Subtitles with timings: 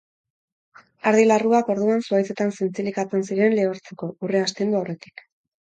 [1.11, 5.29] Ardi larruak, orduan, zuhaitzetan zintzilikatzen ziren lehortzeko, urrea astindu aurretik.